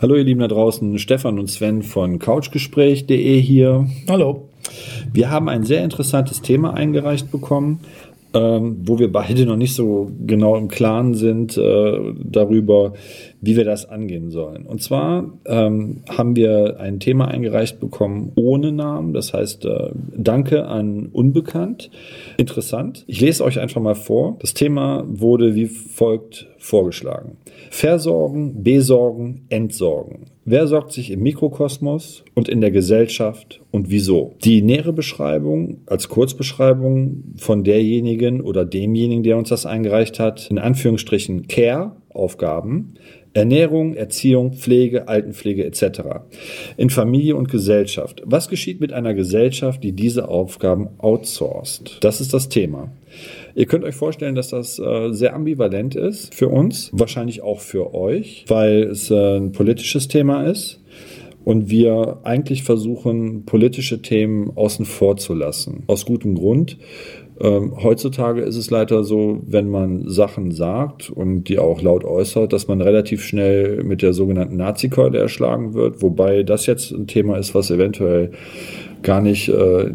Hallo 0.00 0.14
ihr 0.14 0.24
Lieben 0.24 0.40
da 0.40 0.48
draußen, 0.48 0.98
Stefan 0.98 1.38
und 1.38 1.48
Sven 1.48 1.82
von 1.82 2.18
couchgespräch.de 2.18 3.38
hier. 3.38 3.86
Hallo. 4.08 4.48
Wir 5.12 5.30
haben 5.30 5.50
ein 5.50 5.64
sehr 5.64 5.84
interessantes 5.84 6.40
Thema 6.40 6.72
eingereicht 6.72 7.30
bekommen, 7.30 7.80
ähm, 8.32 8.78
wo 8.84 8.98
wir 8.98 9.10
beide 9.10 9.44
noch 9.46 9.56
nicht 9.56 9.74
so 9.74 10.10
genau 10.26 10.56
im 10.56 10.68
Klaren 10.68 11.14
sind 11.14 11.56
äh, 11.56 11.98
darüber, 12.22 12.92
wie 13.40 13.56
wir 13.56 13.64
das 13.64 13.88
angehen 13.88 14.30
sollen. 14.30 14.66
Und 14.66 14.82
zwar 14.82 15.32
ähm, 15.46 16.02
haben 16.08 16.36
wir 16.36 16.78
ein 16.78 17.00
Thema 17.00 17.28
eingereicht 17.28 17.80
bekommen 17.80 18.32
ohne 18.36 18.72
Namen, 18.72 19.12
das 19.12 19.32
heißt 19.32 19.64
äh, 19.64 19.90
Danke 20.16 20.66
an 20.66 21.08
Unbekannt. 21.12 21.90
Interessant. 22.36 23.04
Ich 23.06 23.20
lese 23.20 23.44
euch 23.44 23.58
einfach 23.58 23.80
mal 23.80 23.94
vor. 23.94 24.36
Das 24.40 24.54
Thema 24.54 25.04
wurde 25.08 25.54
wie 25.54 25.66
folgt 25.66 26.46
vorgeschlagen. 26.58 27.36
Versorgen, 27.70 28.62
besorgen, 28.62 29.46
entsorgen. 29.48 30.26
Wer 30.50 30.66
sorgt 30.66 30.90
sich 30.90 31.12
im 31.12 31.20
Mikrokosmos 31.20 32.24
und 32.34 32.48
in 32.48 32.60
der 32.60 32.72
Gesellschaft 32.72 33.60
und 33.70 33.88
wieso? 33.88 34.34
Die 34.42 34.62
nähere 34.62 34.92
Beschreibung 34.92 35.82
als 35.86 36.08
Kurzbeschreibung 36.08 37.22
von 37.36 37.62
derjenigen 37.62 38.40
oder 38.40 38.64
demjenigen, 38.64 39.22
der 39.22 39.36
uns 39.36 39.50
das 39.50 39.64
eingereicht 39.64 40.18
hat, 40.18 40.50
in 40.50 40.58
Anführungsstrichen 40.58 41.46
Care-Aufgaben, 41.46 42.94
Ernährung, 43.32 43.94
Erziehung, 43.94 44.54
Pflege, 44.54 45.06
Altenpflege 45.06 45.64
etc. 45.64 46.00
In 46.76 46.90
Familie 46.90 47.36
und 47.36 47.48
Gesellschaft. 47.48 48.20
Was 48.24 48.48
geschieht 48.48 48.80
mit 48.80 48.92
einer 48.92 49.14
Gesellschaft, 49.14 49.84
die 49.84 49.92
diese 49.92 50.26
Aufgaben 50.28 50.88
outsourced? 50.98 51.98
Das 52.00 52.20
ist 52.20 52.34
das 52.34 52.48
Thema. 52.48 52.90
Ihr 53.54 53.66
könnt 53.66 53.84
euch 53.84 53.94
vorstellen, 53.94 54.34
dass 54.34 54.48
das 54.48 54.78
äh, 54.78 55.12
sehr 55.12 55.34
ambivalent 55.34 55.94
ist 55.94 56.34
für 56.34 56.48
uns, 56.48 56.90
wahrscheinlich 56.92 57.42
auch 57.42 57.60
für 57.60 57.94
euch, 57.94 58.44
weil 58.48 58.84
es 58.84 59.10
äh, 59.10 59.36
ein 59.36 59.52
politisches 59.52 60.08
Thema 60.08 60.44
ist 60.44 60.80
und 61.44 61.70
wir 61.70 62.18
eigentlich 62.24 62.62
versuchen, 62.62 63.44
politische 63.44 64.02
Themen 64.02 64.52
außen 64.54 64.84
vor 64.84 65.16
zu 65.16 65.34
lassen. 65.34 65.84
Aus 65.86 66.06
gutem 66.06 66.34
Grund. 66.34 66.78
Ähm, 67.40 67.72
heutzutage 67.82 68.42
ist 68.42 68.56
es 68.56 68.70
leider 68.70 69.02
so, 69.02 69.40
wenn 69.46 69.68
man 69.70 70.06
Sachen 70.08 70.50
sagt 70.50 71.08
und 71.08 71.44
die 71.44 71.58
auch 71.58 71.80
laut 71.80 72.04
äußert, 72.04 72.52
dass 72.52 72.68
man 72.68 72.82
relativ 72.82 73.24
schnell 73.24 73.82
mit 73.82 74.02
der 74.02 74.12
sogenannten 74.12 74.58
Nazi-Keule 74.58 75.18
erschlagen 75.18 75.72
wird, 75.72 76.02
wobei 76.02 76.42
das 76.42 76.66
jetzt 76.66 76.92
ein 76.92 77.06
Thema 77.06 77.38
ist, 77.38 77.54
was 77.54 77.70
eventuell 77.70 78.32
gar 79.02 79.20
nicht 79.20 79.48
äh, 79.48 79.92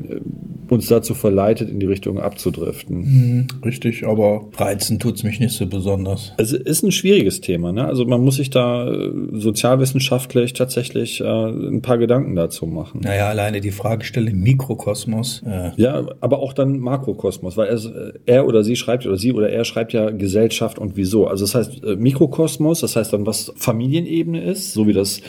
uns 0.72 0.88
dazu 0.88 1.14
verleitet, 1.14 1.70
in 1.70 1.80
die 1.80 1.86
Richtung 1.86 2.20
abzudriften. 2.20 2.98
Mhm, 2.98 3.48
richtig, 3.64 4.06
aber 4.06 4.46
reizen 4.58 5.00
tut's 5.00 5.24
mich 5.24 5.40
nicht 5.40 5.54
so 5.54 5.66
besonders. 5.68 6.34
Es 6.38 6.52
ist 6.54 6.84
ein 6.84 6.92
schwieriges 6.92 7.42
Thema. 7.42 7.72
Ne? 7.72 7.86
Also 7.86 8.06
man 8.06 8.22
muss 8.22 8.38
sich 8.38 8.50
da 8.50 8.90
äh, 8.90 9.12
sozialwissenschaftlich 9.34 10.54
tatsächlich 10.54 11.22
äh, 11.22 11.26
ein 11.26 11.82
paar 11.82 11.98
Gedanken 11.98 12.36
dazu 12.36 12.66
machen. 12.66 13.02
Naja, 13.04 13.28
alleine 13.28 13.62
die 13.62 13.72
Fragestellung 13.72 14.40
Mikrokosmos. 14.40 15.44
Äh. 15.46 15.72
Ja, 15.78 16.06
aber 16.22 16.40
auch 16.40 16.54
dann 16.54 16.80
Makrokosmos, 16.80 17.58
weil 17.58 17.68
er, 17.68 18.14
er 18.26 18.48
oder 18.48 18.64
sie 18.64 18.76
schreibt 18.76 19.06
oder 19.06 19.18
sie 19.18 19.34
oder 19.34 19.50
er 19.50 19.66
schreibt 19.66 19.94
ja 19.94 20.10
Gesellschaft 20.10 20.80
und 20.80 20.96
wieso. 20.96 21.28
Also 21.28 21.46
das 21.46 21.56
heißt 21.56 21.84
äh, 21.84 21.96
Mikrokosmos, 21.96 22.82
das 22.82 22.96
heißt 22.96 23.14
dann, 23.14 23.26
was 23.26 23.54
Familienebene 23.56 24.44
ist, 24.44 24.74
so 24.74 24.88
wie 24.88 24.94
das 24.94 25.22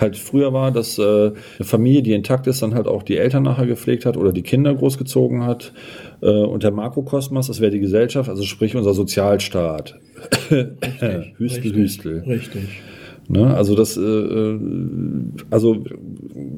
halt 0.00 0.16
früher 0.16 0.52
war, 0.52 0.72
dass 0.72 0.98
äh, 0.98 1.02
eine 1.02 1.34
Familie, 1.60 2.02
die 2.02 2.12
intakt 2.12 2.46
ist, 2.46 2.62
dann 2.62 2.74
halt 2.74 2.86
auch 2.86 3.02
die 3.02 3.13
Eltern 3.16 3.42
nachher 3.42 3.66
gepflegt 3.66 4.06
hat 4.06 4.16
oder 4.16 4.32
die 4.32 4.42
Kinder 4.42 4.74
großgezogen 4.74 5.44
hat. 5.44 5.72
Äh, 6.22 6.28
und 6.28 6.62
der 6.62 6.70
Makrokosmos, 6.70 7.46
das 7.46 7.60
wäre 7.60 7.70
die 7.70 7.80
Gesellschaft, 7.80 8.28
also 8.28 8.42
sprich 8.44 8.76
unser 8.76 8.94
Sozialstaat. 8.94 9.98
Richtig, 10.50 11.00
Hüstel, 11.38 11.38
richtig, 11.38 11.74
Hüstel. 11.74 12.24
Richtig. 12.26 12.68
Ne? 13.28 13.54
Also 13.54 13.74
das, 13.74 13.96
äh, 13.96 14.58
also 15.50 15.84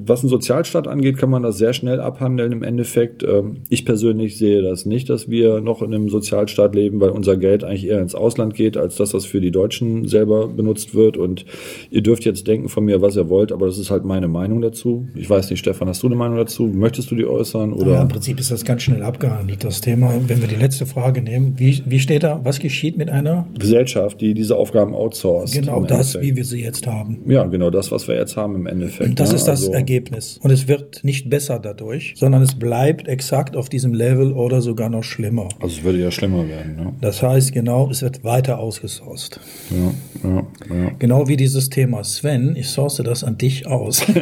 was 0.04 0.22
ein 0.22 0.28
Sozialstaat 0.28 0.88
angeht, 0.88 1.16
kann 1.18 1.30
man 1.30 1.42
das 1.42 1.58
sehr 1.58 1.72
schnell 1.72 2.00
abhandeln 2.00 2.52
im 2.52 2.62
Endeffekt. 2.62 3.22
Ähm, 3.22 3.58
ich 3.68 3.84
persönlich 3.84 4.36
sehe 4.36 4.62
das 4.62 4.86
nicht, 4.86 5.08
dass 5.08 5.28
wir 5.28 5.60
noch 5.60 5.82
in 5.82 5.94
einem 5.94 6.08
Sozialstaat 6.08 6.74
leben, 6.74 7.00
weil 7.00 7.10
unser 7.10 7.36
Geld 7.36 7.64
eigentlich 7.64 7.86
eher 7.86 8.00
ins 8.00 8.14
Ausland 8.14 8.54
geht, 8.54 8.76
als 8.76 8.96
dass 8.96 9.10
das 9.10 9.24
für 9.24 9.40
die 9.40 9.50
Deutschen 9.50 10.08
selber 10.08 10.48
benutzt 10.48 10.94
wird. 10.94 11.16
Und 11.16 11.44
ihr 11.90 12.02
dürft 12.02 12.24
jetzt 12.24 12.46
denken 12.46 12.68
von 12.68 12.84
mir, 12.84 13.00
was 13.00 13.16
ihr 13.16 13.28
wollt, 13.28 13.52
aber 13.52 13.66
das 13.66 13.78
ist 13.78 13.90
halt 13.90 14.04
meine 14.04 14.28
Meinung 14.28 14.60
dazu. 14.60 15.06
Ich 15.14 15.30
weiß 15.30 15.50
nicht, 15.50 15.60
Stefan, 15.60 15.88
hast 15.88 16.02
du 16.02 16.08
eine 16.08 16.16
Meinung 16.16 16.36
dazu? 16.36 16.66
Möchtest 16.66 17.10
du 17.10 17.14
die 17.14 17.26
äußern? 17.26 17.72
Oder? 17.72 17.92
Ja, 17.92 18.02
im 18.02 18.08
Prinzip 18.08 18.40
ist 18.40 18.50
das 18.50 18.64
ganz 18.64 18.82
schnell 18.82 19.02
abgehandelt, 19.02 19.62
das 19.62 19.80
Thema. 19.80 20.12
Wenn 20.26 20.40
wir 20.40 20.48
die 20.48 20.56
letzte 20.56 20.86
Frage 20.86 21.22
nehmen, 21.22 21.54
wie, 21.56 21.82
wie 21.86 22.00
steht 22.00 22.24
da, 22.24 22.40
was 22.42 22.58
geschieht 22.58 22.96
mit 22.96 23.08
einer 23.10 23.46
Gesellschaft, 23.58 24.20
die 24.20 24.34
diese 24.34 24.56
Aufgaben 24.56 24.94
outsourced? 24.94 25.54
Genau 25.54 25.82
das, 25.82 26.14
Endeffekt. 26.14 26.24
wie 26.24 26.36
wir 26.36 26.44
sie 26.44 26.55
jetzt 26.60 26.86
haben. 26.86 27.18
Ja, 27.26 27.44
genau 27.44 27.70
das, 27.70 27.90
was 27.92 28.08
wir 28.08 28.16
jetzt 28.16 28.36
haben 28.36 28.54
im 28.54 28.66
Endeffekt. 28.66 29.10
Und 29.10 29.20
das 29.20 29.30
ne? 29.30 29.36
ist 29.36 29.44
das 29.44 29.60
Also- 29.62 29.72
Ergebnis. 29.72 30.38
Und 30.42 30.50
es 30.50 30.68
wird 30.68 31.04
nicht 31.04 31.28
besser 31.30 31.58
dadurch, 31.58 32.14
sondern 32.16 32.42
es 32.42 32.58
bleibt 32.58 33.08
exakt 33.08 33.56
auf 33.56 33.68
diesem 33.68 33.94
Level 33.94 34.32
oder 34.32 34.60
sogar 34.60 34.88
noch 34.88 35.04
schlimmer. 35.04 35.48
Also 35.60 35.78
es 35.78 35.84
würde 35.84 36.00
ja 36.00 36.10
schlimmer 36.10 36.48
werden. 36.48 36.76
Ne? 36.76 36.92
Das 37.00 37.22
heißt 37.22 37.52
genau, 37.52 37.90
es 37.90 38.02
wird 38.02 38.24
weiter 38.24 38.58
ausgesourced. 38.58 39.40
Ja, 39.70 40.28
ja, 40.30 40.36
ja. 40.36 40.90
Genau 40.98 41.28
wie 41.28 41.36
dieses 41.36 41.68
Thema 41.70 42.04
Sven, 42.04 42.54
ich 42.56 42.68
source 42.68 42.96
das 43.04 43.24
an 43.24 43.38
dich 43.38 43.66
aus. 43.66 44.04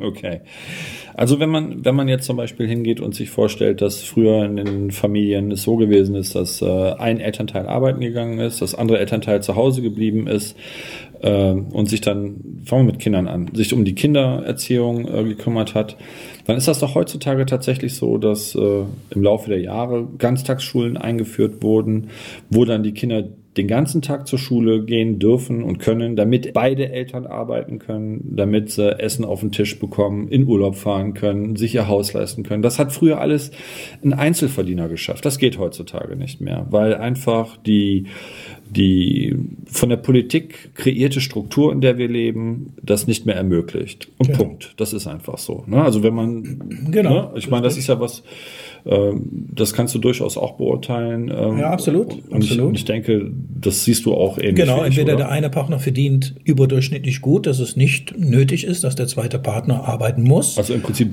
Okay. 0.00 0.40
Also 1.14 1.40
wenn 1.40 1.48
man, 1.50 1.84
wenn 1.84 1.94
man 1.94 2.08
jetzt 2.08 2.24
zum 2.24 2.36
Beispiel 2.36 2.66
hingeht 2.68 3.00
und 3.00 3.14
sich 3.14 3.30
vorstellt, 3.30 3.80
dass 3.82 4.02
früher 4.02 4.44
in 4.44 4.56
den 4.56 4.90
Familien 4.90 5.50
es 5.50 5.62
so 5.62 5.76
gewesen 5.76 6.14
ist, 6.14 6.34
dass 6.34 6.62
äh, 6.62 6.92
ein 6.92 7.18
Elternteil 7.20 7.66
arbeiten 7.66 8.00
gegangen 8.00 8.38
ist, 8.38 8.62
das 8.62 8.74
andere 8.74 8.98
Elternteil 8.98 9.42
zu 9.42 9.56
Hause 9.56 9.82
geblieben 9.82 10.26
ist 10.28 10.56
äh, 11.22 11.50
und 11.52 11.88
sich 11.88 12.00
dann, 12.00 12.62
fangen 12.64 12.86
wir 12.86 12.92
mit 12.92 13.00
Kindern 13.00 13.28
an, 13.28 13.50
sich 13.54 13.72
um 13.72 13.84
die 13.84 13.94
Kindererziehung 13.94 15.08
äh, 15.08 15.24
gekümmert 15.24 15.74
hat, 15.74 15.96
dann 16.46 16.56
ist 16.56 16.68
das 16.68 16.80
doch 16.80 16.94
heutzutage 16.94 17.46
tatsächlich 17.46 17.94
so, 17.94 18.18
dass 18.18 18.54
äh, 18.54 18.84
im 19.10 19.22
Laufe 19.22 19.50
der 19.50 19.60
Jahre 19.60 20.06
Ganztagsschulen 20.18 20.96
eingeführt 20.96 21.62
wurden, 21.62 22.08
wo 22.50 22.64
dann 22.64 22.82
die 22.82 22.92
Kinder 22.92 23.24
den 23.56 23.66
ganzen 23.66 24.02
Tag 24.02 24.28
zur 24.28 24.38
Schule 24.38 24.84
gehen 24.84 25.18
dürfen 25.18 25.64
und 25.64 25.78
können, 25.78 26.14
damit 26.14 26.52
beide 26.52 26.90
Eltern 26.92 27.26
arbeiten 27.26 27.78
können, 27.80 28.20
damit 28.36 28.70
sie 28.70 29.00
Essen 29.00 29.24
auf 29.24 29.40
den 29.40 29.50
Tisch 29.50 29.78
bekommen, 29.80 30.28
in 30.28 30.46
Urlaub 30.46 30.76
fahren 30.76 31.14
können, 31.14 31.56
sich 31.56 31.74
ihr 31.74 31.88
Haus 31.88 32.12
leisten 32.12 32.44
können. 32.44 32.62
Das 32.62 32.78
hat 32.78 32.92
früher 32.92 33.20
alles 33.20 33.50
ein 34.04 34.12
Einzelverdiener 34.12 34.88
geschafft. 34.88 35.24
Das 35.24 35.38
geht 35.38 35.58
heutzutage 35.58 36.14
nicht 36.14 36.40
mehr, 36.40 36.66
weil 36.70 36.94
einfach 36.94 37.56
die, 37.56 38.06
die 38.70 39.36
von 39.66 39.88
der 39.88 39.96
Politik 39.96 40.74
kreierte 40.74 41.20
Struktur, 41.20 41.72
in 41.72 41.80
der 41.80 41.98
wir 41.98 42.08
leben, 42.08 42.74
das 42.82 43.06
nicht 43.08 43.26
mehr 43.26 43.34
ermöglicht. 43.36 44.08
Und 44.18 44.28
Genau. 44.28 44.38
Punkt. 44.38 44.74
Das 44.76 44.92
ist 44.92 45.06
einfach 45.06 45.38
so. 45.38 45.64
Ne? 45.66 45.82
Also 45.82 46.02
wenn 46.02 46.14
man, 46.14 46.88
Genau. 46.90 47.10
ne? 47.10 47.32
ich 47.36 47.50
meine, 47.50 47.62
das 47.62 47.76
ist 47.76 47.88
ja 47.88 47.98
was, 47.98 48.22
das 49.54 49.74
kannst 49.74 49.94
du 49.94 49.98
durchaus 49.98 50.36
auch 50.38 50.52
beurteilen. 50.56 51.30
ähm, 51.34 51.58
Ja, 51.58 51.70
absolut, 51.70 52.12
Und 52.30 52.42
ich, 52.44 52.50
absolut. 52.52 52.76
ich 52.76 52.84
denke, 52.86 53.30
das 53.60 53.84
siehst 53.84 54.06
du 54.06 54.14
auch 54.14 54.38
ähnlich. 54.38 54.54
Genau, 54.56 54.82
entweder 54.82 55.14
oder? 55.14 55.24
der 55.24 55.28
eine 55.30 55.50
Partner 55.50 55.78
verdient 55.78 56.34
überdurchschnittlich 56.44 57.20
gut, 57.20 57.46
dass 57.46 57.58
es 57.58 57.76
nicht 57.76 58.18
nötig 58.18 58.64
ist, 58.64 58.84
dass 58.84 58.94
der 58.96 59.06
zweite 59.06 59.38
Partner 59.38 59.84
arbeiten 59.86 60.22
muss. 60.22 60.56
Also 60.56 60.72
im 60.72 60.80
Prinzip, 60.80 61.10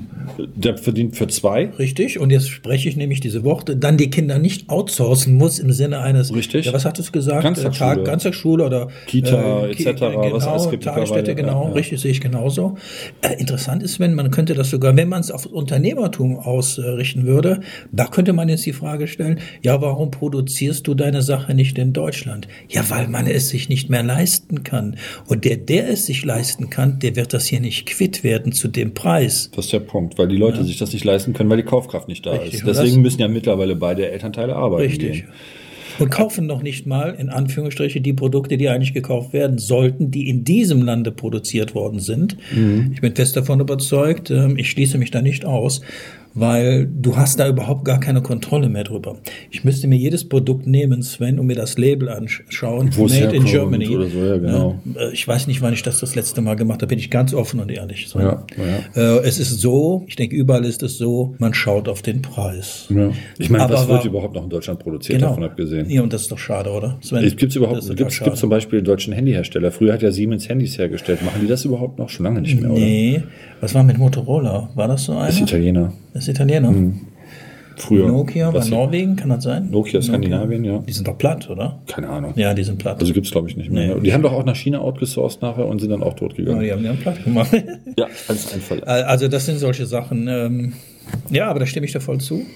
der 0.54 0.78
verdient 0.78 1.16
für 1.16 1.26
zwei. 1.28 1.66
Richtig, 1.78 2.18
und 2.18 2.30
jetzt 2.30 2.48
spreche 2.48 2.88
ich 2.88 2.96
nämlich 2.96 3.20
diese 3.20 3.44
Worte, 3.44 3.76
dann 3.76 3.98
die 3.98 4.08
Kinder 4.08 4.38
nicht 4.38 4.70
outsourcen 4.70 5.34
muss 5.36 5.58
im 5.58 5.70
Sinne 5.72 6.00
eines, 6.00 6.34
Richtig. 6.34 6.66
ja, 6.66 6.72
was 6.72 6.84
hattest 6.86 7.08
du 7.08 7.12
gesagt? 7.12 7.42
Ganztagsschule. 7.42 7.94
Tag, 7.96 8.04
Ganztagsschule 8.04 8.64
oder 8.64 8.88
Kita, 9.06 9.66
Ki- 9.72 9.84
etc., 9.86 10.00
was 10.02 10.10
genau, 10.12 10.36
alles 10.38 10.70
gibt 10.70 10.84
Tagesstätte, 10.84 11.34
genau, 11.34 11.66
ja. 11.68 11.72
richtig, 11.74 12.00
sehe 12.00 12.10
ich 12.10 12.20
genauso. 12.22 12.76
Äh, 13.20 13.38
interessant 13.38 13.82
ist, 13.82 14.00
wenn 14.00 14.14
man 14.14 14.30
könnte 14.30 14.54
das 14.54 14.70
sogar, 14.70 14.96
wenn 14.96 15.08
man 15.10 15.20
es 15.20 15.30
auf 15.30 15.44
Unternehmertum 15.46 16.38
ausrichten 16.38 17.26
würde, 17.26 17.60
da 17.92 18.06
könnte 18.06 18.32
man 18.32 18.48
jetzt 18.48 18.66
die 18.66 18.72
Frage 18.72 19.06
stellen, 19.06 19.40
ja, 19.62 19.80
warum 19.80 20.10
produzierst 20.10 20.86
du 20.86 20.94
deine 20.94 21.22
Sache 21.22 21.54
nicht 21.54 21.78
in 21.78 21.92
Deutschland? 21.92 22.48
Ja, 22.68 22.88
weil 22.88 23.08
man 23.08 23.26
es 23.26 23.48
sich 23.48 23.68
nicht 23.68 23.90
mehr 23.90 24.02
leisten 24.02 24.62
kann. 24.62 24.96
Und 25.26 25.44
der, 25.44 25.56
der 25.56 25.88
es 25.90 26.06
sich 26.06 26.24
leisten 26.24 26.70
kann, 26.70 26.98
der 26.98 27.16
wird 27.16 27.32
das 27.32 27.46
hier 27.46 27.60
nicht 27.60 27.86
quitt 27.86 28.24
werden 28.24 28.52
zu 28.52 28.68
dem 28.68 28.94
Preis. 28.94 29.50
Das 29.54 29.66
ist 29.66 29.72
der 29.72 29.80
Punkt, 29.80 30.18
weil 30.18 30.28
die 30.28 30.36
Leute 30.36 30.64
sich 30.64 30.78
das 30.78 30.92
nicht 30.92 31.04
leisten 31.04 31.32
können, 31.32 31.50
weil 31.50 31.58
die 31.58 31.62
Kaufkraft 31.62 32.08
nicht 32.08 32.24
da 32.26 32.32
Richtig, 32.32 32.54
ist. 32.54 32.66
Deswegen 32.66 33.02
müssen 33.02 33.20
ja 33.20 33.28
mittlerweile 33.28 33.76
beide 33.76 34.10
Elternteile 34.10 34.56
arbeiten. 34.56 34.88
Richtig. 34.88 35.12
Gehen. 35.22 35.32
Und 35.98 36.10
kaufen 36.10 36.46
noch 36.46 36.62
nicht 36.62 36.86
mal, 36.86 37.14
in 37.18 37.30
Anführungsstriche, 37.30 38.00
die 38.00 38.12
Produkte, 38.12 38.56
die 38.56 38.68
eigentlich 38.68 38.92
gekauft 38.92 39.32
werden 39.32 39.58
sollten, 39.58 40.10
die 40.10 40.28
in 40.28 40.44
diesem 40.44 40.82
Lande 40.82 41.10
produziert 41.10 41.74
worden 41.74 42.00
sind. 42.00 42.36
Mhm. 42.54 42.90
Ich 42.92 43.00
bin 43.00 43.14
fest 43.14 43.36
davon 43.36 43.60
überzeugt, 43.60 44.30
ähm, 44.30 44.56
ich 44.58 44.70
schließe 44.70 44.98
mich 44.98 45.10
da 45.10 45.22
nicht 45.22 45.44
aus. 45.44 45.80
Weil 46.36 46.86
du 46.86 47.16
hast 47.16 47.40
da 47.40 47.48
überhaupt 47.48 47.84
gar 47.84 47.98
keine 47.98 48.22
Kontrolle 48.22 48.68
mehr 48.68 48.84
drüber. 48.84 49.16
Ich 49.50 49.64
müsste 49.64 49.88
mir 49.88 49.96
jedes 49.96 50.28
Produkt 50.28 50.66
nehmen, 50.66 51.02
Sven, 51.02 51.40
und 51.40 51.46
mir 51.46 51.56
das 51.56 51.78
Label 51.78 52.08
anschauen. 52.08 52.90
Wo 52.94 53.06
es 53.06 53.18
Made 53.18 53.34
in 53.34 53.44
Germany. 53.44 53.86
so, 53.86 54.02
ja, 54.24 54.36
genau. 54.36 54.78
Ja, 54.94 55.08
ich 55.10 55.26
weiß 55.26 55.46
nicht, 55.48 55.62
wann 55.62 55.72
ich 55.72 55.82
das 55.82 55.98
das 56.00 56.14
letzte 56.14 56.42
Mal 56.42 56.54
gemacht 56.54 56.82
habe, 56.82 56.88
bin 56.90 56.98
ich 56.98 57.10
ganz 57.10 57.34
offen 57.34 57.58
und 57.58 57.70
ehrlich. 57.70 58.06
Sven. 58.08 58.22
Ja, 58.22 58.44
Äh, 58.94 59.18
es 59.26 59.38
ist 59.38 59.60
so, 59.60 60.04
ich 60.06 60.16
denke, 60.16 60.36
überall 60.36 60.64
ist 60.64 60.82
es 60.82 60.98
so, 60.98 61.34
man 61.38 61.54
schaut 61.54 61.88
auf 61.88 62.02
den 62.02 62.22
Preis. 62.22 62.86
Ja. 62.90 63.10
Ich 63.38 63.48
meine, 63.50 63.64
Aber 63.64 63.74
was 63.74 63.88
wird 63.88 63.98
war- 64.00 64.06
überhaupt 64.06 64.34
noch 64.34 64.44
in 64.44 64.50
Deutschland 64.50 64.78
produziert, 64.78 65.18
Genau. 65.18 65.30
davon 65.30 65.44
abgesehen? 65.44 65.88
Ja, 65.90 66.02
und 66.02 66.12
das 66.12 66.22
ist 66.22 66.30
doch 66.30 66.38
schade, 66.38 66.70
oder? 66.70 66.98
Sven? 67.00 67.24
Es 67.24 67.34
gibt 67.36 67.56
überhaupt, 67.56 67.80
gibt's, 67.96 68.14
schade. 68.14 68.30
gibt's 68.30 68.40
zum 68.40 68.50
Beispiel 68.50 68.82
deutschen 68.82 69.14
Handyhersteller. 69.14 69.70
Früher 69.72 69.94
hat 69.94 70.02
ja 70.02 70.12
Siemens 70.12 70.48
Handys 70.48 70.76
hergestellt. 70.78 71.24
Machen 71.24 71.40
die 71.40 71.46
das 71.48 71.64
überhaupt 71.64 71.98
noch? 71.98 72.10
Schon 72.10 72.24
lange 72.24 72.42
nicht 72.42 72.60
mehr, 72.60 72.70
oder? 72.70 72.78
Nee, 72.80 73.22
was 73.60 73.74
war 73.74 73.82
mit 73.82 73.96
Motorola? 73.98 74.68
War 74.74 74.88
das 74.88 75.04
so 75.04 75.12
einer? 75.12 75.26
Das 75.26 75.36
ist 75.36 75.40
Italiener. 75.42 75.92
Das 76.16 76.24
ist 76.24 76.28
Italiener. 76.28 76.72
Früher. 77.76 78.06
Nokia 78.08 78.54
war 78.54 78.64
Norwegen, 78.64 79.16
kann 79.16 79.28
das 79.28 79.44
sein? 79.44 79.70
Nokia 79.70 80.00
Skandinavien, 80.00 80.64
ja. 80.64 80.78
Die 80.78 80.92
sind 80.94 81.06
doch 81.06 81.18
platt, 81.18 81.50
oder? 81.50 81.78
Keine 81.86 82.08
Ahnung. 82.08 82.32
Ja, 82.34 82.54
die 82.54 82.64
sind 82.64 82.78
platt. 82.78 82.98
Also 83.00 83.12
gibt's 83.12 83.30
glaube 83.30 83.50
ich 83.50 83.56
nicht 83.58 83.70
mehr. 83.70 83.96
Nee. 83.96 84.00
Die 84.00 84.14
haben 84.14 84.22
doch 84.22 84.32
auch 84.32 84.46
nach 84.46 84.56
China 84.56 84.78
outgesourced 84.78 85.42
nachher 85.42 85.66
und 85.66 85.78
sind 85.80 85.90
dann 85.90 86.02
auch 86.02 86.14
tot 86.14 86.32
Ja, 86.32 86.36
gegangen. 86.38 86.60
die 86.62 86.72
haben 86.72 86.82
die 86.82 86.88
haben 86.88 86.96
platt 86.96 87.22
gemacht. 87.22 87.50
Ja, 87.98 88.06
als 88.28 88.54
Einfall. 88.54 88.82
Also 88.86 89.28
das 89.28 89.44
sind 89.44 89.58
solche 89.58 89.84
Sachen. 89.84 90.26
Ähm, 90.26 90.72
ja, 91.30 91.48
aber 91.50 91.60
da 91.60 91.66
stimme 91.66 91.84
ich 91.84 91.92
dir 91.92 92.00
voll 92.00 92.16
zu. 92.18 92.46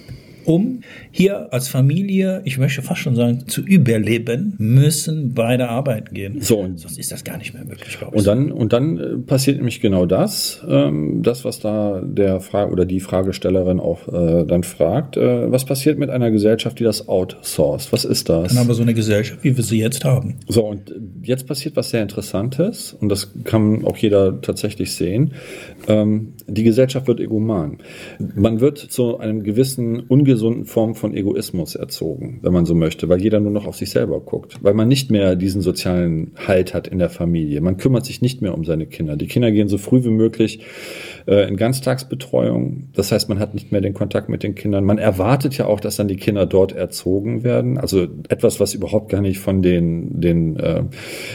Um 0.45 0.81
hier 1.11 1.53
als 1.53 1.69
Familie, 1.69 2.43
ich 2.45 2.59
möchte 2.59 2.83
fast 2.83 3.01
schon 3.01 3.15
sagen, 3.17 3.45
zu 3.47 3.63
überleben, 3.63 4.55
müssen 4.59 5.35
beide 5.35 5.69
arbeiten 5.69 6.15
gehen. 6.15 6.41
So, 6.41 6.59
und- 6.61 6.79
Sonst 6.81 6.99
ist 6.99 7.13
das 7.13 7.25
gar 7.25 7.37
nicht 7.39 7.55
mehr 7.55 7.65
möglich, 7.65 7.99
glaube 7.99 8.15
ich. 8.15 8.19
Und 8.19 8.27
dann, 8.27 8.53
und 8.53 8.73
dann 8.73 8.99
äh, 8.99 9.17
passiert 9.19 9.57
nämlich 9.57 9.81
genau 9.81 10.07
das, 10.07 10.65
ähm, 10.69 11.23
das, 11.23 11.45
was 11.45 11.61
da 11.61 12.01
der 12.05 12.41
Frage 12.41 12.73
oder 12.73 12.85
die 12.85 13.01
Fragestellerin 13.01 13.81
auch 13.81 14.09
äh, 14.09 14.45
dann 14.47 14.63
fragt. 14.63 15.17
Äh, 15.17 15.51
was 15.53 15.65
passiert 15.65 15.99
mit 15.99 16.11
einer 16.11 16.31
Gesellschaft, 16.31 16.79
die 16.79 16.85
das 16.85 17.09
outsourced? 17.09 17.93
Was 17.93 18.05
ist 18.05 18.29
das? 18.29 18.49
Dann 18.49 18.59
haben 18.59 18.69
wir 18.69 18.75
so 18.75 18.83
eine 18.83 18.95
Gesellschaft, 18.95 19.45
wie 19.45 19.57
wir 19.57 19.65
sie 19.65 19.79
jetzt 19.79 20.05
haben. 20.05 20.37
So, 20.49 20.65
und 20.67 20.93
jetzt 21.23 21.47
passiert 21.47 21.77
was 21.77 21.91
sehr 21.91 22.03
Interessantes, 22.03 22.93
und 23.01 23.09
das 23.09 23.31
kann 23.45 23.85
auch 23.85 23.97
jeder 23.97 24.41
tatsächlich 24.41 24.93
sehen. 24.93 25.33
Ähm, 25.89 26.35
die 26.47 26.63
Gesellschaft 26.65 27.07
wird 27.07 27.21
egoman. 27.21 27.79
Man 28.35 28.61
wird 28.61 28.79
zu 28.79 29.19
einem 29.19 29.43
gewissen 29.43 30.01
ungesunden 30.31 30.65
Form 30.65 30.94
von 30.94 31.12
Egoismus 31.12 31.75
erzogen, 31.75 32.38
wenn 32.43 32.53
man 32.53 32.65
so 32.65 32.75
möchte, 32.77 33.09
weil 33.09 33.21
jeder 33.21 33.41
nur 33.41 33.50
noch 33.50 33.67
auf 33.67 33.77
sich 33.77 33.91
selber 33.91 34.21
guckt, 34.21 34.59
weil 34.62 34.75
man 34.75 34.87
nicht 34.87 35.11
mehr 35.11 35.35
diesen 35.35 35.61
sozialen 35.61 36.32
Halt 36.47 36.73
hat 36.73 36.87
in 36.87 37.00
der 37.00 37.11
Familie. 37.11 37.61
Man 37.61 37.79
kümmert 37.79 38.06
sich 38.06 38.23
nicht 38.23 38.41
mehr 38.41 38.55
um 38.55 38.65
seine 38.65 38.87
Kinder. 38.87 39.17
Die 39.17 39.27
Kinder 39.27 39.50
gehen 39.50 39.69
so 39.69 39.77
früh 39.77 40.05
wie 40.05 40.11
möglich 40.11 40.61
äh, 41.27 41.49
in 41.49 41.56
Ganztagsbetreuung. 41.56 42.91
Das 42.94 43.11
heißt, 43.11 43.29
man 43.29 43.41
hat 43.41 43.55
nicht 43.55 43.73
mehr 43.73 43.81
den 43.81 43.93
Kontakt 43.93 44.29
mit 44.29 44.44
den 44.44 44.55
Kindern. 44.55 44.85
Man 44.85 44.99
erwartet 44.99 45.59
ja 45.59 45.67
auch, 45.67 45.81
dass 45.81 45.97
dann 45.97 46.06
die 46.06 46.17
Kinder 46.17 46.47
dort 46.47 46.73
erzogen 46.73 47.43
werden. 47.43 47.76
Also 47.76 48.06
etwas, 48.29 48.61
was 48.61 48.75
überhaupt 48.75 49.11
gar 49.11 49.21
nicht 49.21 49.41
von 49.41 49.62
den, 49.62 50.21
den 50.21 50.56
äh, 50.61 50.85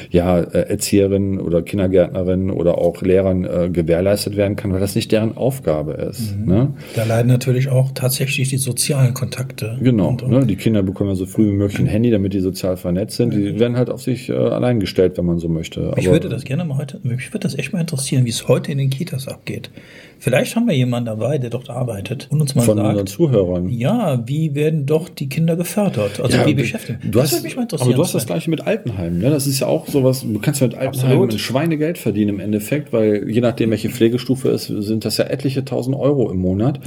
ja, 0.10 0.40
äh, 0.40 0.70
Erzieherinnen 0.70 1.42
oder 1.42 1.62
Kindergärtnerinnen 1.64 2.50
oder 2.50 2.78
auch 2.78 3.02
Lehrern 3.02 3.44
äh, 3.44 3.70
gewährleistet 3.70 4.38
werden 4.38 4.56
kann, 4.56 4.72
weil 4.72 4.80
das 4.80 4.96
nicht 4.96 5.12
deren 5.12 5.36
Aufgabe 5.36 5.94
ist. 5.94 6.38
Ne? 6.38 6.74
Da 6.96 7.04
leiden 7.04 7.28
natürlich 7.28 7.68
auch 7.70 7.92
tatsächlich 7.94 8.50
die 8.50 8.58
sozialen 8.86 9.14
Kontakte. 9.14 9.78
Genau. 9.82 10.10
Und, 10.10 10.22
und 10.24 10.30
Ne? 10.32 10.46
Die 10.46 10.56
Kinder 10.56 10.84
bekommen 10.84 11.10
ja 11.10 11.16
so 11.16 11.26
früh 11.26 11.48
wie 11.48 11.56
möglich 11.56 11.80
ein 11.80 11.88
Handy, 11.88 12.12
damit 12.12 12.34
die 12.34 12.40
sozial 12.40 12.78
vernetzt 12.78 13.18
sind. 13.18 13.34
Die 13.34 13.60
werden 13.60 13.78
halt 13.78 13.90
auf 13.90 14.02
sich 14.02 14.30
äh, 14.30 14.34
allein 14.34 14.80
gestellt, 14.80 15.18
wenn 15.18 15.26
man 15.26 15.40
so 15.40 15.50
möchte. 15.50 15.92
Ich 15.98 16.06
Aber- 16.08 16.16
würde 16.18 16.30
das 16.30 16.44
gerne 16.44 16.66
mal 16.66 16.78
heute, 16.78 17.00
mich 17.04 17.30
würde 17.34 17.40
das 17.48 17.58
echt 17.58 17.74
mal 17.74 17.80
interessieren, 17.82 18.26
wie 18.26 18.30
es 18.30 18.48
heute 18.48 18.72
in 18.72 18.78
den 18.78 18.90
Kitas 18.90 19.28
abgeht. 19.28 19.72
Vielleicht 20.20 20.56
haben 20.56 20.68
wir 20.68 20.76
jemanden 20.76 21.06
dabei, 21.08 21.38
der 21.38 21.50
dort 21.50 21.70
arbeitet 21.70 22.28
und 22.32 22.42
uns 22.42 22.56
mal 22.56 22.62
von 22.64 22.78
unseren 22.80 22.96
sagt, 22.98 23.10
Zuhörern. 23.10 23.70
ja, 23.70 24.24
wie 24.26 24.56
werden 24.56 24.86
doch 24.86 25.10
die 25.10 25.30
Kinder 25.30 25.56
gefördert? 25.56 26.20
Also 26.20 26.38
Ja, 26.38 26.46
wie 26.46 26.54
beschäftigen? 26.54 27.00
Du 27.04 27.20
das 27.20 27.32
hast, 27.32 27.44
mich 27.44 27.56
mal 27.56 27.64
interessieren. 27.64 27.90
aber 27.90 27.98
du 27.98 28.04
hast 28.04 28.16
das 28.16 28.26
gleiche 28.26 28.50
mit 28.50 28.66
Altenheimen. 28.66 29.20
Ne? 29.20 29.30
Das 29.30 29.46
ist 29.48 29.60
ja 29.60 29.68
auch 29.68 29.88
sowas, 29.88 30.22
du 30.22 30.40
kannst 30.40 30.62
ja 30.62 30.68
mit 30.68 30.76
Altenheimen 30.78 31.14
Absolut. 31.14 31.34
ein 31.34 31.40
Schweinegeld 31.40 31.98
verdienen 31.98 32.30
im 32.36 32.40
Endeffekt, 32.40 32.92
weil 32.94 33.30
je 33.30 33.42
nachdem, 33.42 33.72
welche 33.72 33.90
Pflegestufe 33.90 34.50
es 34.50 34.70
ist, 34.70 34.88
sind 34.88 35.06
das 35.06 35.18
ja 35.18 35.26
etliche 35.26 35.64
tausend 35.66 35.96
Euro 35.96 36.32
im 36.32 36.38
Monat. 36.40 36.80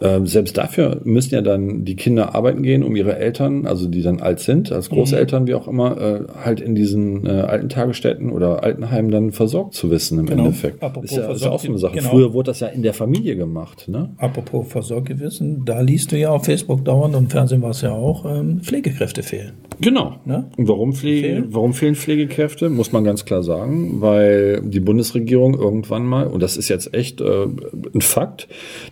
Ähm, 0.00 0.26
selbst 0.26 0.56
dafür 0.56 1.00
müssen 1.04 1.34
ja 1.34 1.42
dann 1.42 1.84
die 1.84 1.96
Kinder 1.96 2.34
arbeiten 2.34 2.62
gehen, 2.62 2.82
um 2.82 2.96
ihre 2.96 3.16
Eltern, 3.16 3.66
also 3.66 3.88
die 3.88 4.02
dann 4.02 4.20
alt 4.20 4.40
sind, 4.40 4.72
als 4.72 4.90
Großeltern, 4.90 5.46
wie 5.46 5.54
auch 5.54 5.66
immer, 5.68 6.00
äh, 6.00 6.20
halt 6.44 6.60
in 6.60 6.74
diesen 6.74 7.26
äh, 7.26 7.30
alten 7.30 7.68
Tagesstätten 7.68 8.30
oder 8.30 8.62
Altenheimen 8.62 9.10
dann 9.10 9.32
versorgt 9.32 9.74
zu 9.74 9.90
wissen 9.90 10.18
im 10.18 10.26
Genau. 10.26 10.44
Endeffekt. 10.46 10.82
Apropos 10.82 11.10
ist 11.10 11.16
ja, 11.16 11.30
ist 11.32 11.44
ja 11.44 11.50
auch 11.50 11.60
so 11.60 11.68
eine 11.68 11.78
Sache. 11.78 11.96
genau. 11.96 12.10
Früher 12.10 12.32
wurde 12.32 12.49
das 12.50 12.60
ja 12.60 12.68
in 12.68 12.82
der 12.82 12.92
Familie 12.92 13.36
gemacht. 13.36 13.88
Ne? 13.88 14.10
Apropos 14.18 14.68
Versorgewissen, 14.68 15.64
da 15.64 15.80
liest 15.80 16.12
du 16.12 16.18
ja 16.18 16.30
auf 16.30 16.44
Facebook 16.44 16.84
dauernd 16.84 17.14
und 17.14 17.24
im 17.24 17.30
Fernsehen 17.30 17.62
war 17.62 17.70
es 17.70 17.80
ja 17.80 17.92
auch, 17.92 18.24
ähm, 18.26 18.60
Pflegekräfte 18.60 19.22
fehlen. 19.22 19.52
Genau. 19.80 20.16
Ne? 20.26 20.50
Und 20.56 20.68
warum, 20.68 20.92
Pflege, 20.92 21.28
Fehlen? 21.28 21.46
warum 21.50 21.72
fehlen 21.72 21.94
Pflegekräfte? 21.94 22.68
Muss 22.68 22.92
man 22.92 23.04
ganz 23.04 23.24
klar 23.24 23.42
sagen, 23.42 24.00
weil 24.00 24.60
die 24.62 24.80
Bundesregierung 24.80 25.54
irgendwann 25.54 26.04
mal, 26.04 26.26
und 26.26 26.42
das 26.42 26.56
ist 26.56 26.68
jetzt 26.68 26.92
echt 26.92 27.20
äh, 27.20 27.46
ein 27.94 28.00
Fakt, 28.00 28.48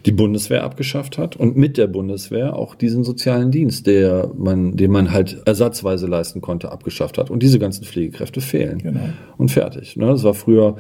die 0.07 0.13
Bundeswehr 0.13 0.65
abgeschafft 0.65 1.19
hat 1.19 1.37
und 1.37 1.57
mit 1.57 1.77
der 1.77 1.89
Bundeswehr 1.89 2.57
auch 2.57 2.75
diesen 2.75 3.05
sozialen 3.05 3.51
Dienst, 3.51 3.87
der 3.87 4.31
man, 4.37 4.77
den 4.77 4.91
man 4.91 5.13
halt 5.13 5.43
ersatzweise 5.45 6.07
leisten 6.07 6.41
konnte, 6.41 6.71
abgeschafft 6.73 7.19
hat. 7.19 7.31
Und 7.31 7.43
diese 7.43 7.59
ganzen 7.59 7.85
Pflegekräfte 7.85 8.41
fehlen. 8.41 8.79
Genau. 8.79 9.09
Und 9.37 9.51
fertig. 9.51 9.97
Ne? 9.97 10.07
Das 10.07 10.25
war 10.25 10.35
früher 10.35 10.77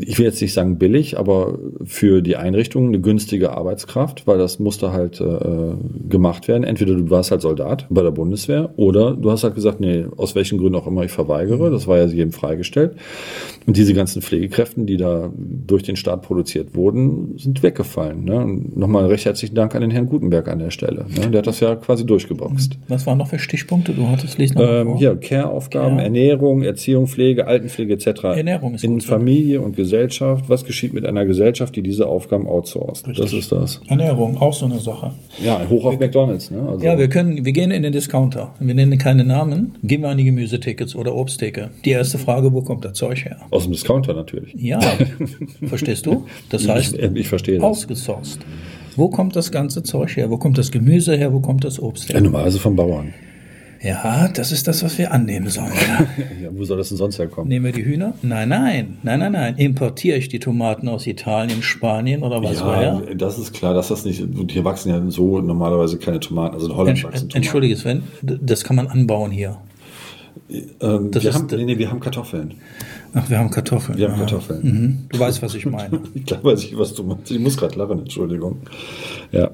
ich 0.00 0.18
will 0.18 0.26
jetzt 0.26 0.40
nicht 0.40 0.52
sagen 0.52 0.78
billig, 0.78 1.18
aber 1.18 1.58
für 1.84 2.22
die 2.22 2.36
Einrichtung 2.36 2.88
eine 2.88 3.00
günstige 3.00 3.52
Arbeitskraft, 3.52 4.26
weil 4.26 4.38
das 4.38 4.58
musste 4.58 4.92
halt 4.92 5.20
äh, 5.20 5.74
gemacht 6.08 6.48
werden. 6.48 6.64
Entweder 6.64 6.94
du 6.94 7.10
warst 7.10 7.30
halt 7.30 7.42
Soldat 7.42 7.86
bei 7.90 8.02
der 8.02 8.10
Bundeswehr 8.10 8.72
oder 8.76 9.12
du 9.14 9.30
hast 9.30 9.44
halt 9.44 9.54
gesagt, 9.54 9.80
nee, 9.80 10.04
aus 10.16 10.34
welchen 10.34 10.58
Gründen 10.58 10.76
auch 10.76 10.86
immer 10.86 11.04
ich 11.04 11.12
verweigere. 11.12 11.70
Das 11.70 11.86
war 11.86 11.98
ja 11.98 12.06
jedem 12.06 12.32
freigestellt. 12.32 12.96
Und 13.66 13.76
diese 13.76 13.94
ganzen 13.94 14.22
Pflegekräften, 14.22 14.86
die 14.86 14.96
da 14.96 15.30
durch 15.66 15.82
den 15.82 15.96
Staat 15.96 16.22
produziert 16.22 16.74
wurden, 16.74 17.38
sind 17.38 17.62
weggefallen. 17.62 18.24
Ne? 18.24 18.36
Und 18.36 18.76
nochmal 18.76 19.06
recht 19.06 19.24
herzlichen 19.24 19.54
Dank 19.54 19.74
an 19.74 19.82
den 19.82 19.90
Herrn 19.90 20.06
Gutenberg 20.06 20.48
an 20.48 20.58
der 20.58 20.70
Stelle. 20.70 21.06
Ne? 21.08 21.30
Der 21.30 21.38
hat 21.38 21.46
das 21.46 21.60
ja 21.60 21.76
quasi 21.76 22.04
durchgeboxt. 22.04 22.78
Was 22.88 23.06
waren 23.06 23.18
noch 23.18 23.28
für 23.28 23.38
Stichpunkte? 23.38 23.92
Du 23.92 24.08
hattest 24.08 24.38
lesen 24.38 24.58
Ähm, 24.60 24.96
hier, 24.96 25.16
Care-Aufgaben, 25.16 25.96
Care. 25.96 26.04
Ernährung, 26.04 26.62
Erziehung, 26.62 27.06
Pflege, 27.06 27.46
Altenpflege 27.46 27.94
etc. 27.94 28.24
Ernährung 28.24 28.74
ist 28.74 28.84
In 28.84 28.94
gut, 28.94 29.04
Familie 29.04 29.60
und 29.60 29.71
Gesellschaft. 29.74 30.44
Was 30.48 30.64
geschieht 30.64 30.92
mit 30.92 31.04
einer 31.06 31.24
Gesellschaft, 31.24 31.74
die 31.76 31.82
diese 31.82 32.06
Aufgaben 32.06 32.46
outsourced? 32.46 33.06
Das 33.18 33.32
ist 33.32 33.52
das. 33.52 33.80
Ernährung, 33.88 34.38
auch 34.38 34.52
so 34.52 34.66
eine 34.66 34.78
Sache. 34.78 35.12
Ja, 35.42 35.60
hoch 35.68 35.84
auf 35.84 35.98
McDonalds. 35.98 36.50
Ne? 36.50 36.60
Also, 36.68 36.84
Ja, 36.84 36.98
wir 36.98 37.08
können, 37.08 37.44
wir 37.44 37.52
gehen 37.52 37.70
in 37.70 37.82
den 37.82 37.92
Discounter. 37.92 38.54
Wir 38.60 38.74
nennen 38.74 38.98
keine 38.98 39.24
Namen. 39.24 39.74
Gehen 39.82 40.02
wir 40.02 40.08
an 40.10 40.18
die 40.18 40.24
Gemüsetickets 40.24 40.94
oder 40.96 41.14
Obsttheke. 41.14 41.70
Die 41.84 41.90
erste 41.90 42.18
Frage, 42.18 42.52
wo 42.52 42.62
kommt 42.62 42.84
das 42.84 42.92
Zeug 42.94 43.24
her? 43.24 43.36
aus 43.50 43.64
dem 43.64 43.72
Discounter 43.72 44.14
natürlich. 44.14 44.54
Ja, 44.56 44.80
verstehst 45.66 46.06
du? 46.06 46.26
Das 46.50 46.66
heißt, 46.68 46.94
ich, 46.94 47.02
ich 47.16 47.28
verstehe 47.28 47.62
ausgesourced. 47.62 48.38
Wo 48.96 49.08
kommt 49.08 49.36
das 49.36 49.50
ganze 49.50 49.82
Zeug 49.82 50.16
her? 50.16 50.30
Wo 50.30 50.36
kommt 50.36 50.58
das 50.58 50.70
Gemüse 50.70 51.16
her? 51.16 51.32
Wo 51.32 51.40
kommt 51.40 51.64
das 51.64 51.80
Obst 51.80 52.08
Ja, 52.08 52.14
her? 52.16 52.22
normalerweise 52.22 52.58
vom 52.58 52.76
Bauern. 52.76 53.14
Ja, 53.82 54.28
das 54.28 54.52
ist 54.52 54.68
das, 54.68 54.82
was 54.84 54.96
wir 54.98 55.12
annehmen 55.12 55.48
sollen. 55.48 55.72
Ja, 56.40 56.48
wo 56.52 56.64
soll 56.64 56.78
das 56.78 56.88
denn 56.88 56.98
sonst 56.98 57.18
herkommen? 57.18 57.48
Nehmen 57.48 57.64
wir 57.66 57.72
die 57.72 57.84
Hühner? 57.84 58.14
Nein, 58.22 58.48
nein, 58.48 58.98
nein, 59.02 59.20
nein, 59.20 59.32
nein. 59.32 59.56
Importiere 59.56 60.16
ich 60.18 60.28
die 60.28 60.38
Tomaten 60.38 60.88
aus 60.88 61.06
Italien, 61.06 61.62
Spanien 61.62 62.22
oder 62.22 62.42
was 62.42 62.60
war 62.64 62.82
Ja, 62.82 63.00
ja? 63.00 63.14
das 63.14 63.38
ist 63.38 63.52
klar, 63.52 63.74
dass 63.74 63.88
das 63.88 64.04
nicht. 64.04 64.20
Und 64.22 64.50
hier 64.50 64.64
wachsen 64.64 64.90
ja 64.90 65.00
so 65.10 65.40
normalerweise 65.40 65.98
keine 65.98 66.20
Tomaten. 66.20 66.54
Also 66.54 66.66
in 66.68 66.76
Holland 66.76 66.90
Entsch 66.90 67.04
wachsen 67.04 67.28
Tomaten. 67.28 67.36
Entschuldige 67.36 67.76
Sven, 67.76 68.02
das 68.22 68.64
kann 68.64 68.76
man 68.76 68.88
anbauen 68.88 69.30
hier. 69.30 69.58
Ähm, 70.80 71.10
das 71.10 71.22
wir, 71.22 71.30
ist 71.30 71.36
haben, 71.36 71.46
nee, 71.50 71.64
nee, 71.64 71.78
wir 71.78 71.90
haben 71.90 72.00
Kartoffeln. 72.00 72.54
Ach, 73.14 73.28
wir 73.28 73.38
haben 73.38 73.50
Kartoffeln. 73.50 73.98
Wir 73.98 74.10
haben. 74.10 74.18
Kartoffeln. 74.18 74.60
Mhm. 74.62 74.98
Du 75.10 75.18
weißt, 75.18 75.42
was 75.42 75.54
ich 75.54 75.66
meine. 75.66 76.00
Ich 76.14 76.26
glaube, 76.26 76.44
weiß 76.44 76.64
ich, 76.64 76.76
was 76.76 76.94
du 76.94 77.02
meinst. 77.04 77.30
Ich 77.30 77.38
muss 77.38 77.56
gerade 77.56 77.78
lachen, 77.78 78.00
Entschuldigung. 78.00 78.58
Ja. 79.30 79.50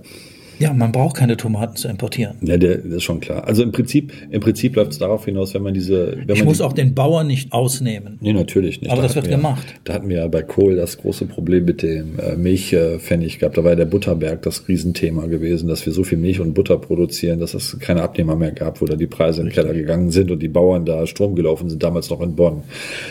Ja, 0.58 0.72
man 0.72 0.92
braucht 0.92 1.16
keine 1.16 1.36
Tomaten 1.36 1.76
zu 1.76 1.88
importieren. 1.88 2.36
Ja, 2.40 2.56
der, 2.56 2.78
das 2.78 2.94
ist 2.94 3.02
schon 3.04 3.20
klar. 3.20 3.46
Also 3.46 3.62
im 3.62 3.72
Prinzip, 3.72 4.12
im 4.30 4.40
Prinzip 4.40 4.76
läuft 4.76 4.92
es 4.92 4.98
darauf 4.98 5.24
hinaus, 5.24 5.54
wenn 5.54 5.62
man 5.62 5.74
diese. 5.74 6.16
Wenn 6.26 6.34
Ich 6.34 6.40
man 6.40 6.48
muss 6.48 6.58
die, 6.58 6.64
auch 6.64 6.72
den 6.72 6.94
Bauern 6.94 7.26
nicht 7.26 7.52
ausnehmen. 7.52 8.18
Nee, 8.20 8.32
natürlich 8.32 8.80
nicht. 8.80 8.90
Aber 8.90 9.02
Da 9.02 9.06
das 9.08 9.16
wird 9.16 9.26
wir, 9.26 9.36
gemacht. 9.36 9.66
Da 9.84 9.94
hatten 9.94 10.08
wir 10.08 10.16
ja 10.18 10.26
bei 10.28 10.42
Kohl 10.42 10.76
das 10.76 10.98
große 10.98 11.26
Problem 11.26 11.64
mit 11.64 11.82
dem 11.82 12.18
äh, 12.18 12.36
Milchpfennig 12.36 13.38
gehabt. 13.38 13.56
Da 13.56 13.64
war 13.64 13.70
ja 13.70 13.76
der 13.76 13.84
Butterberg 13.84 14.42
das 14.42 14.66
Riesenthema 14.68 15.26
gewesen, 15.26 15.68
dass 15.68 15.84
wir 15.86 15.92
so 15.92 16.04
viel 16.04 16.18
Milch 16.18 16.40
und 16.40 16.54
Butter 16.54 16.78
produzieren, 16.78 17.38
dass 17.38 17.54
es 17.54 17.78
keine 17.78 18.02
Abnehmer 18.02 18.36
mehr 18.36 18.52
gab, 18.52 18.80
wo 18.80 18.86
da 18.86 18.96
die 18.96 19.06
Preise 19.06 19.42
im 19.42 19.50
Keller 19.50 19.74
gegangen 19.74 20.10
sind 20.10 20.30
und 20.30 20.40
die 20.42 20.48
Bauern 20.48 20.84
da 20.84 21.06
Strom 21.06 21.34
gelaufen 21.34 21.70
sind, 21.70 21.82
damals 21.82 22.10
noch 22.10 22.20
in 22.20 22.34
Bonn. 22.34 22.62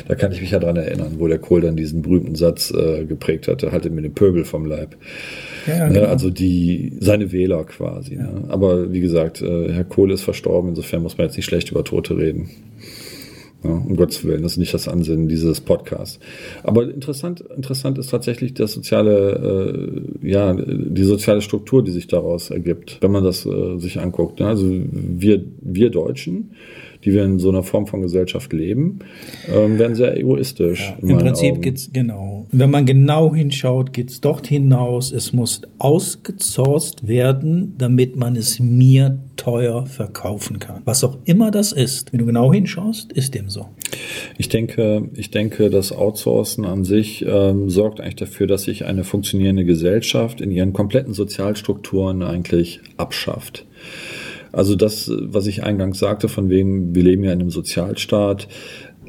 Da 0.07 0.15
kann 0.15 0.31
ich 0.31 0.41
mich 0.41 0.51
ja 0.51 0.59
dran 0.59 0.75
erinnern, 0.75 1.13
wo 1.17 1.27
der 1.27 1.39
Kohl 1.39 1.61
dann 1.61 1.75
diesen 1.75 2.01
berühmten 2.01 2.35
Satz 2.35 2.71
äh, 2.71 3.05
geprägt 3.05 3.47
hatte, 3.47 3.71
haltet 3.71 3.93
mir 3.93 4.01
den 4.01 4.13
Pöbel 4.13 4.45
vom 4.45 4.65
Leib. 4.65 4.95
Ja, 5.65 5.77
ja, 5.77 5.87
Ne, 5.87 5.93
genau. 5.99 6.07
Also 6.07 6.29
die 6.29 6.93
seine 6.99 7.31
Wähler 7.37 7.63
quasi. 7.65 8.15
Ne? 8.15 8.45
Aber 8.49 8.91
wie 8.91 8.99
gesagt, 8.99 9.41
äh, 9.41 9.71
Herr 9.71 9.83
Kohl 9.83 10.11
ist 10.11 10.23
verstorben, 10.23 10.69
insofern 10.69 11.03
muss 11.03 11.17
man 11.17 11.27
jetzt 11.27 11.37
nicht 11.37 11.45
schlecht 11.45 11.71
über 11.71 11.83
Tote 11.83 12.17
reden. 12.17 12.49
Ja, 13.63 13.71
um 13.71 13.95
Gottes 13.95 14.23
Willen, 14.23 14.43
das 14.43 14.53
ist 14.53 14.57
nicht 14.59 14.73
das 14.73 14.87
Ansinnen 14.87 15.27
dieses 15.27 15.61
Podcasts. 15.61 16.19
Aber 16.63 16.83
interessant, 16.83 17.41
interessant 17.55 17.97
ist 17.97 18.11
tatsächlich 18.11 18.53
das 18.53 18.73
soziale, 18.73 20.03
äh, 20.21 20.27
ja, 20.29 20.53
die 20.53 21.03
soziale 21.03 21.41
Struktur, 21.41 21.83
die 21.83 21.91
sich 21.91 22.05
daraus 22.07 22.51
ergibt, 22.51 22.99
wenn 23.01 23.11
man 23.11 23.23
das 23.23 23.47
äh, 23.47 23.77
sich 23.77 23.99
anguckt. 23.99 24.39
Ne? 24.39 24.47
Also 24.47 24.67
wir, 24.69 25.43
wir 25.61 25.89
Deutschen, 25.89 26.51
die 27.07 27.13
wir 27.13 27.23
in 27.23 27.39
so 27.39 27.47
einer 27.47 27.63
Form 27.63 27.87
von 27.87 28.01
Gesellschaft 28.01 28.51
leben, 28.51 28.99
ähm, 29.47 29.79
werden 29.79 29.95
sehr 29.95 30.17
egoistisch. 30.17 30.93
Ja, 31.01 31.09
Im 31.09 31.17
Prinzip 31.19 31.61
geht 31.61 31.77
es 31.77 31.93
genau. 31.93 32.47
Wenn 32.51 32.69
man 32.69 32.85
genau 32.85 33.33
hinschaut, 33.33 33.93
geht 33.93 34.09
es 34.09 34.19
dort 34.19 34.45
hinaus. 34.47 35.13
Es 35.13 35.31
muss 35.31 35.61
ausgezorst 35.79 37.07
werden, 37.07 37.75
damit 37.77 38.17
man 38.17 38.35
es 38.35 38.59
mir 38.59 39.19
teuer 39.37 39.85
verkaufen 39.85 40.59
kann. 40.59 40.81
Was 40.83 41.05
auch 41.05 41.17
immer 41.23 41.49
das 41.49 41.71
ist, 41.71 42.11
wenn 42.11 42.19
du 42.19 42.25
genau 42.25 42.51
hinschaust, 42.51 43.13
ist 43.13 43.35
dem 43.35 43.47
so. 43.47 43.67
Ich 44.37 44.49
denke, 44.49 45.09
ich 45.13 45.31
denke, 45.31 45.69
das 45.69 45.93
Outsourcen 45.93 46.65
an 46.65 46.83
sich 46.83 47.25
ähm, 47.25 47.69
sorgt 47.69 48.01
eigentlich 48.01 48.15
dafür, 48.15 48.47
dass 48.47 48.63
sich 48.63 48.83
eine 48.83 49.05
funktionierende 49.05 49.63
Gesellschaft 49.63 50.41
in 50.41 50.51
ihren 50.51 50.73
kompletten 50.73 51.13
Sozialstrukturen 51.13 52.21
eigentlich 52.21 52.81
abschafft. 52.97 53.65
Also 54.51 54.75
das, 54.75 55.11
was 55.13 55.47
ich 55.47 55.63
eingangs 55.63 55.99
sagte, 55.99 56.29
von 56.29 56.49
wegen, 56.49 56.95
wir 56.95 57.03
leben 57.03 57.23
ja 57.23 57.31
in 57.31 57.41
einem 57.41 57.49
Sozialstaat, 57.49 58.47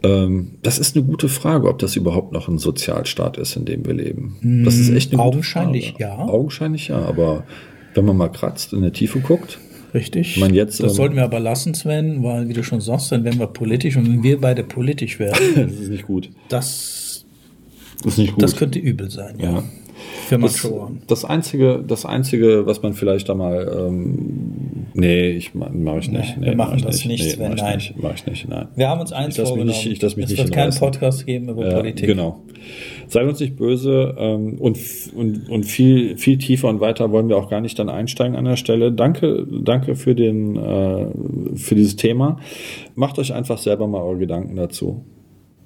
ähm, 0.03 0.59
das 0.63 0.79
ist 0.79 0.97
eine 0.97 1.05
gute 1.05 1.29
Frage, 1.29 1.69
ob 1.69 1.79
das 1.79 1.97
überhaupt 1.97 2.33
noch 2.33 2.49
ein 2.49 2.59
Sozialstaat 2.59 3.37
ist, 3.37 3.57
in 3.57 3.65
dem 3.65 3.85
wir 3.87 3.95
leben. 3.95 4.63
Das 4.65 4.77
ist 4.77 4.91
echt 4.91 5.13
eine 5.13 5.23
Augenscheinlich 5.23 5.93
gute 5.93 6.03
ja. 6.05 6.17
Augenscheinlich 6.19 6.89
ja, 6.89 6.99
aber 6.99 7.45
wenn 7.95 8.05
man 8.05 8.17
mal 8.17 8.29
kratzt, 8.29 8.73
in 8.73 8.83
der 8.83 8.93
Tiefe 8.93 9.21
guckt. 9.21 9.59
Richtig. 9.95 10.39
Man 10.39 10.53
jetzt, 10.55 10.81
das 10.81 10.93
ähm, 10.93 10.97
sollten 10.97 11.17
wir 11.17 11.25
aber 11.25 11.41
lassen, 11.41 11.75
Sven, 11.75 12.23
weil, 12.23 12.49
wie 12.49 12.53
du 12.53 12.63
schon 12.63 12.81
sagst, 12.81 13.11
dann 13.11 13.25
werden 13.25 13.41
wir 13.41 13.47
politisch 13.47 13.97
und 13.97 14.07
wenn 14.07 14.23
wir 14.23 14.41
beide 14.41 14.63
politisch 14.63 15.19
werden, 15.19 15.39
das 15.55 15.73
ist 15.81 15.89
nicht 15.91 16.07
gut. 16.07 16.31
das, 16.49 17.25
Das 18.03 18.13
ist 18.13 18.19
nicht 18.19 18.35
gut. 18.35 18.43
das 18.43 18.57
könnte 18.57 18.79
übel 18.79 19.11
sein. 19.11 19.37
ja. 19.41 19.63
Für 20.29 20.39
Das, 20.39 20.69
das 21.09 21.25
einzige, 21.25 21.83
das 21.87 22.07
einzige, 22.07 22.67
was 22.67 22.83
man 22.83 22.93
vielleicht 22.95 23.29
da 23.29 23.35
mal, 23.35 23.89
ähm, 23.89 24.68
nee, 24.95 25.31
ich 25.31 25.55
ma- 25.55 25.71
mach 25.73 25.99
ich 25.99 26.11
nicht. 26.11 26.37
Nee, 26.39 26.47
wir 26.47 26.57
machen 26.57 26.81
das 26.83 27.05
nicht, 27.05 27.23
Nee, 27.25 27.31
Sven, 27.31 27.55
nein. 27.55 27.77
nicht, 27.77 27.95
mach 28.01 28.15
ich 28.15 28.27
nicht, 28.27 28.49
nein. 28.49 28.69
Wir 28.77 28.89
haben 28.89 29.01
uns 29.01 29.13
eins 29.13 29.35
Ich 29.35 29.39
lass 29.39 29.45
mich 29.45 29.49
vorgenommen. 29.49 29.69
nicht- 29.79 29.87
ich 29.87 30.03
lass 30.03 30.17
mich 30.17 30.25
es 30.27 30.31
nicht 30.33 30.39
wird 30.45 30.53
keinen. 30.53 30.75
Podcast 30.75 31.27
geben 31.27 31.49
über 31.49 31.69
Ja, 31.69 31.77
Politik. 31.77 32.07
Genau. 32.07 32.41
Seid 33.07 33.27
uns 33.27 33.41
nicht 33.41 33.57
böse 33.57 34.15
ähm, 34.19 34.57
und, 34.59 34.79
und, 35.17 35.49
und 35.49 35.65
viel, 35.65 36.19
viel 36.19 36.37
tiefer 36.39 36.69
und 36.69 36.81
weiter 36.81 37.11
wollen 37.11 37.29
wir 37.29 37.37
auch 37.39 37.49
gar 37.49 37.61
nicht 37.61 37.79
dann 37.79 37.89
einsteigen 37.89 38.37
an 38.37 38.45
der 38.45 38.57
Stelle. 38.57 38.93
Danke, 38.93 39.47
danke 39.63 39.95
für, 39.97 40.15
den, 40.15 40.57
äh, 40.57 41.07
für 41.57 41.75
dieses 41.75 41.97
Thema. 41.97 42.39
Macht 42.95 43.19
euch 43.19 43.33
einfach 43.33 43.59
selber 43.59 43.87
mal 43.87 44.03
eure 44.03 44.19
Gedanken 44.19 44.57
dazu. 44.57 45.05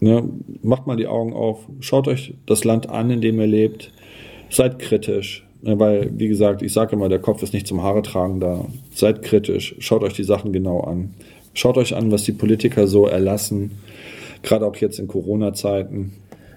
Ne? 0.01 0.23
Macht 0.63 0.87
mal 0.87 0.97
die 0.97 1.07
Augen 1.07 1.33
auf, 1.33 1.67
schaut 1.81 2.07
euch 2.09 2.35
das 2.47 2.65
Land 2.65 2.89
an, 2.91 3.11
in 3.11 3.21
dem 3.21 3.41
ihr 3.41 3.47
lebt. 3.47 3.93
Seid 4.51 4.79
kritisch. 4.79 5.45
Weil, 5.63 6.11
wie 6.19 6.27
gesagt, 6.27 6.63
ich 6.63 6.73
sage 6.73 6.97
immer, 6.97 7.09
der 7.09 7.21
Kopf 7.21 7.43
ist 7.43 7.55
nicht 7.55 7.69
zum 7.69 7.83
Haare 7.83 8.03
tragen 8.03 8.41
da. 8.41 8.67
Seid 8.93 9.23
kritisch, 9.23 9.77
schaut 9.79 10.03
euch 10.03 10.13
die 10.13 10.25
Sachen 10.25 10.53
genau 10.53 10.81
an. 10.81 11.15
Schaut 11.55 11.77
euch 11.79 11.95
an, 11.95 12.11
was 12.11 12.25
die 12.25 12.33
Politiker 12.33 12.87
so 12.89 13.07
erlassen, 13.07 13.73
gerade 14.43 14.67
auch 14.67 14.75
jetzt 14.77 14.99
in 14.99 15.07
Corona-Zeiten. 15.07 16.13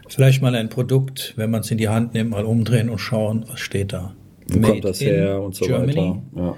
Vielleicht 0.07 0.41
mal 0.41 0.55
ein 0.55 0.69
Produkt, 0.69 1.33
wenn 1.35 1.51
man 1.51 1.61
es 1.61 1.71
in 1.71 1.77
die 1.77 1.89
Hand 1.89 2.13
nimmt, 2.13 2.31
mal 2.31 2.45
umdrehen 2.45 2.89
und 2.89 2.99
schauen, 2.99 3.45
was 3.47 3.59
steht 3.59 3.93
da. 3.93 4.15
Wo 4.47 4.59
Made 4.59 4.73
kommt 4.73 4.85
das 4.85 5.01
her 5.01 5.41
und 5.41 5.55
so 5.55 5.65
Germany. 5.65 5.95
weiter. 5.95 6.21
Ja. 6.35 6.55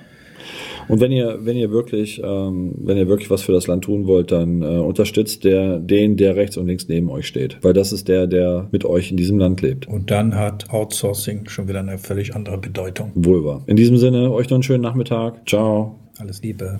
Und 0.87 0.99
wenn 1.01 1.11
ihr, 1.11 1.39
wenn 1.41 1.57
ihr 1.57 1.71
wirklich, 1.71 2.21
ähm, 2.23 2.73
wenn 2.77 2.97
ihr 2.97 3.07
wirklich 3.07 3.29
was 3.29 3.41
für 3.41 3.51
das 3.51 3.67
Land 3.67 3.83
tun 3.83 4.07
wollt, 4.07 4.31
dann 4.31 4.61
äh, 4.61 4.65
unterstützt 4.65 5.43
der, 5.43 5.79
den, 5.79 6.17
der 6.17 6.35
rechts 6.35 6.57
und 6.57 6.67
links 6.67 6.87
neben 6.87 7.09
euch 7.09 7.27
steht. 7.27 7.57
Weil 7.61 7.73
das 7.73 7.91
ist 7.91 8.07
der, 8.07 8.27
der 8.27 8.67
mit 8.71 8.85
euch 8.85 9.11
in 9.11 9.17
diesem 9.17 9.37
Land 9.37 9.61
lebt. 9.61 9.87
Und 9.87 10.11
dann 10.11 10.35
hat 10.35 10.69
Outsourcing 10.69 11.47
schon 11.49 11.67
wieder 11.67 11.79
eine 11.79 11.97
völlig 11.97 12.35
andere 12.35 12.57
Bedeutung. 12.57 13.11
Wohl 13.15 13.43
wahr. 13.43 13.63
In 13.67 13.75
diesem 13.75 13.97
Sinne, 13.97 14.31
euch 14.31 14.49
noch 14.49 14.55
einen 14.55 14.63
schönen 14.63 14.83
Nachmittag. 14.83 15.47
Ciao. 15.47 15.99
Alles 16.17 16.41
Liebe. 16.41 16.79